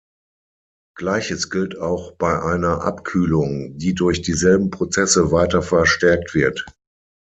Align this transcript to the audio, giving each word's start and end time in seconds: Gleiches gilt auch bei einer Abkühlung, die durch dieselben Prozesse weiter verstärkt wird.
Gleiches 0.97 1.51
gilt 1.51 1.77
auch 1.77 2.13
bei 2.13 2.41
einer 2.41 2.81
Abkühlung, 2.83 3.77
die 3.77 3.93
durch 3.93 4.23
dieselben 4.23 4.71
Prozesse 4.71 5.31
weiter 5.31 5.61
verstärkt 5.61 6.33
wird. 6.33 6.65